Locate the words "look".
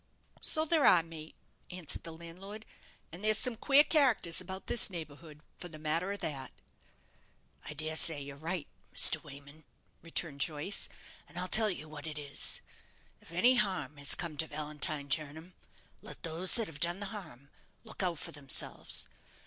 17.83-18.01